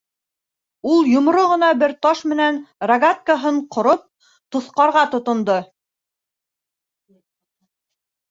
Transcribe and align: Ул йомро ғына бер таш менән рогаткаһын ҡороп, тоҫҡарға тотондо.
Ул 0.91 1.09
йомро 1.09 1.41
ғына 1.49 1.67
бер 1.81 1.91
таш 2.05 2.21
менән 2.31 2.55
рогаткаһын 2.91 3.59
ҡороп, 3.77 4.07
тоҫҡарға 4.57 5.03
тотондо. 5.11 5.57